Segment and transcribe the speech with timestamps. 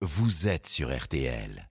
[0.00, 1.67] vous êtes sur RTL.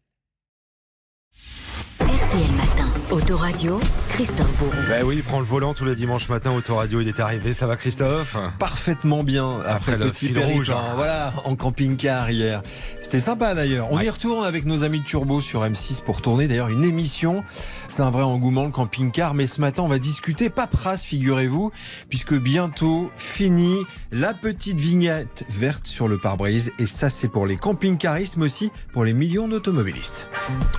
[2.28, 4.82] RTL Matin, Autoradio, Christophe Beaugrand.
[4.90, 7.54] Ben oui, il prend le volant tous les dimanches matin, Autoradio, il est arrivé.
[7.54, 8.36] Ça va Christophe?
[8.60, 10.74] Parfaitement bien après, Après le petit fil rouge.
[10.96, 12.62] voilà, en camping-car hier.
[13.02, 13.87] C'était sympa d'ailleurs.
[13.92, 17.44] On y retourne avec nos amis de Turbo sur M6 pour tourner d'ailleurs une émission.
[17.88, 21.72] C'est un vrai engouement le camping-car, mais ce matin on va discuter paperasse, figurez-vous,
[22.09, 23.78] puisque bientôt fini
[24.12, 26.72] la petite vignette verte sur le pare-brise.
[26.80, 30.30] Et ça c'est pour les camping-caristes, mais aussi pour les millions d'automobilistes.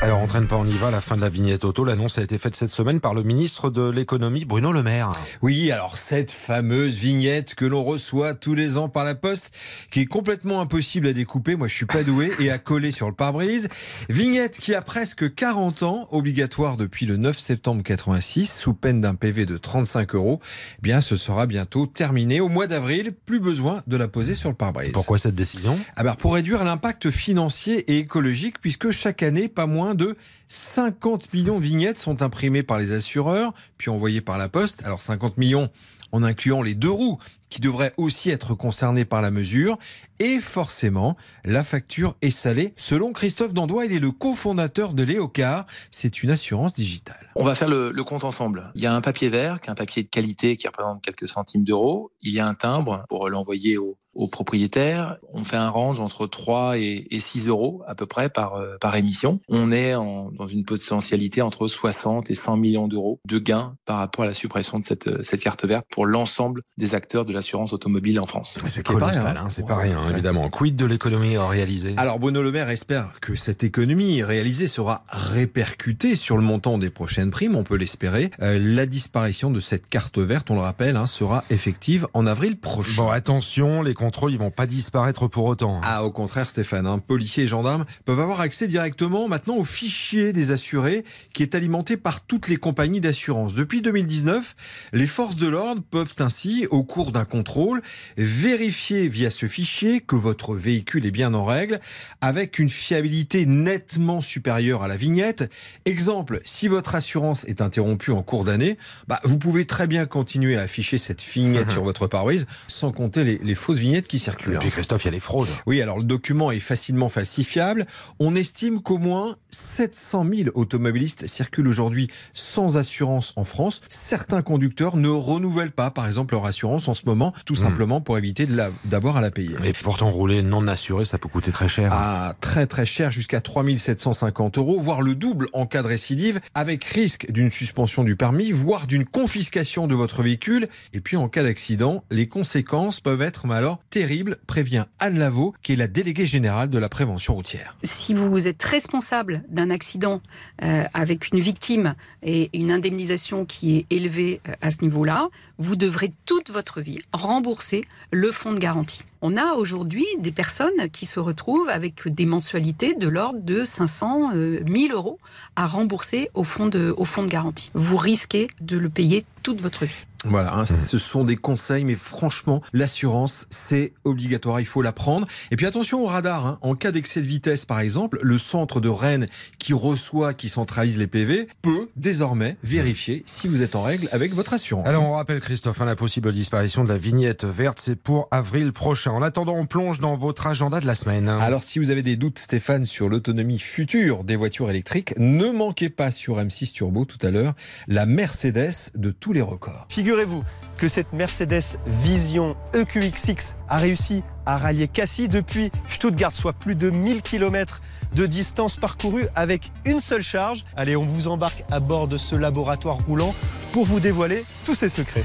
[0.01, 0.91] Alors, on traîne pas, on y va.
[0.91, 3.71] La fin de la vignette auto, l'annonce a été faite cette semaine par le ministre
[3.71, 5.13] de l'économie, Bruno Le Maire.
[5.41, 9.53] Oui, alors cette fameuse vignette que l'on reçoit tous les ans par la poste,
[9.93, 13.07] qui est complètement impossible à découper, moi je suis pas doué, et à coller sur
[13.07, 13.69] le pare-brise.
[14.09, 19.15] Vignette qui a presque 40 ans, obligatoire depuis le 9 septembre 86, sous peine d'un
[19.15, 20.41] PV de 35 euros.
[20.79, 22.41] Eh bien, ce sera bientôt terminé.
[22.41, 24.91] Au mois d'avril, plus besoin de la poser sur le pare-brise.
[24.91, 25.79] Pourquoi cette décision?
[25.95, 30.17] Ah bah, Pour réduire l'impact financier et écologique, puisque chaque année, pas moins de
[30.49, 34.83] 50 millions de vignettes sont imprimées par les assureurs, puis envoyées par la poste.
[34.85, 35.69] Alors 50 millions
[36.13, 37.19] en incluant les deux roues,
[37.49, 39.79] qui devraient aussi être concernés par la mesure.
[40.21, 42.75] Et forcément, la facture est salée.
[42.77, 45.67] Selon Christophe Dandois, il est le cofondateur de Léocar.
[45.93, 47.31] C'est une assurance digitale.
[47.37, 48.73] On va faire le, compte ensemble.
[48.75, 51.29] Il y a un papier vert, qui est un papier de qualité qui représente quelques
[51.29, 52.11] centimes d'euros.
[52.23, 55.17] Il y a un timbre pour l'envoyer au, au propriétaire.
[55.33, 58.77] On fait un range entre 3 et, et 6 euros à peu près par, euh,
[58.97, 59.41] émission.
[59.49, 64.25] On est dans une potentialité entre 60 et 100 millions d'euros de gains par rapport
[64.25, 67.73] à la suppression de cette, euh, cette carte verte pour l'ensemble des acteurs de l'assurance
[67.73, 68.59] automobile en France.
[68.67, 69.69] C'est colossal, rien, hein, c'est Ouais.
[69.69, 70.13] pas rien, Ouais.
[70.13, 70.49] évidemment.
[70.51, 76.17] Quid de l'économie réalisée Alors Bruno Le Maire espère que cette économie réalisée sera répercutée
[76.17, 78.31] sur le montant des prochaines primes, on peut l'espérer.
[78.43, 82.57] Euh, la disparition de cette carte verte, on le rappelle, hein, sera effective en avril
[82.59, 83.03] prochain.
[83.03, 85.81] Bon, attention, les contrôles, ils vont pas disparaître pour autant.
[85.85, 90.33] Ah, au contraire, Stéphane, hein, policiers et gendarmes peuvent avoir accès directement maintenant au fichier
[90.33, 93.55] des assurés qui est alimenté par toutes les compagnies d'assurance.
[93.55, 94.57] Depuis 2019,
[94.93, 97.83] les forces de l'ordre peuvent ainsi, au cours d'un contrôle,
[98.17, 101.79] vérifier via ce fichier que votre véhicule est bien en règle
[102.21, 105.49] avec une fiabilité nettement supérieure à la vignette.
[105.85, 110.57] Exemple, si votre assurance est interrompue en cours d'année, bah, vous pouvez très bien continuer
[110.57, 114.55] à afficher cette vignette sur votre pare-brise sans compter les, les fausses vignettes qui circulent.
[114.55, 115.49] Et puis Christophe, il y a les fraudes.
[115.67, 117.87] Oui, alors le document est facilement falsifiable.
[118.19, 123.81] On estime qu'au moins 700 000 automobilistes circulent aujourd'hui sans assurance en France.
[123.89, 128.19] Certains conducteurs ne renouvellent pas, par exemple, leur assurance en ce moment, tout simplement pour
[128.19, 128.47] éviter
[128.85, 129.57] d'avoir à la payer.
[129.65, 131.91] Et pourtant, rouler non assuré, ça peut coûter très cher.
[131.93, 136.85] Ah, très très cher, jusqu'à 3750 euros, voire le double en cas de récidive, avec
[136.85, 140.69] risque d'une suspension du permis, voire d'une confiscation de votre véhicule.
[140.93, 145.55] Et puis en cas d'accident, les conséquences peuvent être mais alors terribles, prévient Anne Lavaux,
[145.63, 147.77] qui est la déléguée générale de la prévention routière.
[147.83, 150.21] si vous êtes responsable d'un accident
[150.63, 155.29] euh, avec une victime et une indemnisation qui est élevée euh, à ce niveau-là,
[155.59, 159.05] vous devrez toute votre vie rembourser le fonds de garantie.
[159.21, 164.31] On a aujourd'hui des personnes qui se retrouvent avec des mensualités de l'ordre de 500,
[164.35, 165.19] euh, 1000 euros
[165.57, 167.73] à rembourser au fonds, de, au fonds de garantie.
[167.75, 170.05] Vous risquez de le payer toute votre vie.
[170.25, 175.29] Voilà, hein, ce sont des conseils, mais franchement, l'assurance, c'est obligatoire, il faut la prendre.
[175.53, 176.59] Et puis attention au radar, hein.
[176.61, 179.29] en cas d'excès de vitesse, par exemple, le centre de Rennes
[179.59, 184.35] qui reçoit, qui centralise les PV, peut désormais vérifier si vous êtes en règle avec
[184.35, 184.89] votre assurance.
[184.89, 188.73] Alors on rappelle Christophe, hein, la possible disparition de la vignette verte, c'est pour avril
[188.73, 189.08] prochain.
[189.09, 191.29] En attendant, on plonge dans votre agenda de la semaine.
[191.29, 195.89] Alors, si vous avez des doutes, Stéphane, sur l'autonomie future des voitures électriques, ne manquez
[195.89, 197.55] pas sur M6 Turbo tout à l'heure
[197.87, 199.87] la Mercedes de tous les records.
[199.89, 200.45] Figurez-vous
[200.77, 206.75] que cette Mercedes Vision E EQXX a réussi à rallier Cassis depuis Stuttgart, soit plus
[206.75, 207.81] de 1000 km
[208.15, 210.65] de distance parcourue avec une seule charge.
[210.77, 213.35] Allez, on vous embarque à bord de ce laboratoire roulant
[213.73, 215.25] pour vous dévoiler tous ses secrets.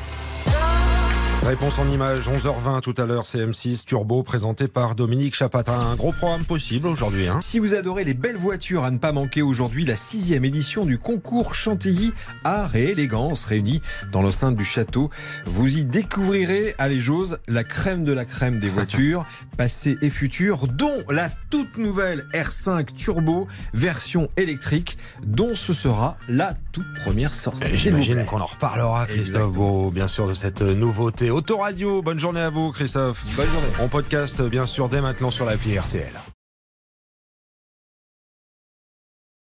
[1.43, 5.73] Réponse en image, 11h20 tout à l'heure, CM6 Turbo, présenté par Dominique Chapatin.
[5.73, 7.27] Un gros programme possible aujourd'hui.
[7.27, 7.39] Hein.
[7.41, 10.97] Si vous adorez les belles voitures, à ne pas manquer aujourd'hui la sixième édition du
[10.97, 12.13] concours Chantilly
[12.45, 13.81] Art et Élégance réunis
[14.13, 15.09] dans l'enceinte du château.
[15.45, 19.25] Vous y découvrirez, allez j'ose, la crème de la crème des voitures,
[19.57, 26.53] passées et futures, dont la toute nouvelle R5 Turbo, version électrique, dont ce sera la
[26.71, 27.73] toute première sortie.
[27.73, 29.51] J'imagine qu'on en reparlera, Christophe.
[29.51, 31.32] Beau, bien sûr, de cette nouveauté.
[31.33, 33.25] Autoradio, bonne journée à vous, Christophe.
[33.35, 33.67] Bonne journée.
[33.81, 36.13] On podcast, bien sûr, dès maintenant sur l'appli RTL.